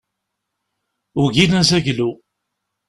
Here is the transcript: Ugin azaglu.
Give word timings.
Ugin 1.21 1.53
azaglu. 1.59 2.09